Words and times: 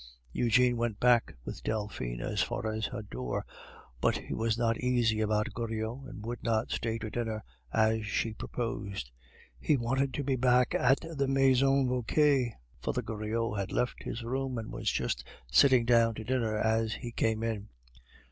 Eugene 0.31 0.77
went 0.77 0.99
back 0.99 1.35
with 1.45 1.61
Delphine 1.61 2.21
as 2.21 2.41
far 2.41 2.65
as 2.65 2.87
her 2.87 3.03
door; 3.03 3.45
but 4.01 4.17
he 4.17 4.33
was 4.33 4.57
not 4.57 4.79
easy 4.79 5.21
about 5.21 5.53
Goriot, 5.53 6.07
and 6.09 6.25
would 6.25 6.41
not 6.43 6.71
stay 6.71 6.97
to 6.97 7.11
dinner, 7.11 7.43
as 7.71 8.07
she 8.07 8.33
proposed. 8.33 9.11
He 9.59 9.77
wanted 9.77 10.11
to 10.15 10.23
be 10.23 10.35
back 10.37 10.73
at 10.73 11.01
the 11.07 11.27
Maison 11.27 11.87
Vauquer. 11.87 12.47
Father 12.81 13.03
Goriot 13.03 13.59
had 13.59 13.71
left 13.71 14.01
his 14.01 14.23
room, 14.23 14.57
and 14.57 14.71
was 14.71 14.89
just 14.91 15.23
sitting 15.51 15.85
down 15.85 16.15
to 16.15 16.23
dinner 16.23 16.57
as 16.57 16.93
he 16.95 17.11
came 17.11 17.43
in. 17.43 17.69